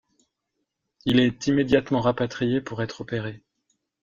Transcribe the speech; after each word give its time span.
Il 1.05 1.19
est 1.19 1.45
immédiatement 1.45 2.01
rapatrié 2.01 2.59
pour 2.59 2.81
être 2.81 3.01
opéré. 3.01 3.43